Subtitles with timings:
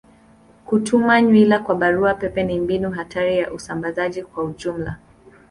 [0.65, 4.97] Kutuma nywila kwa barua pepe ni mbinu hatari ya usambazaji kwa ujumla.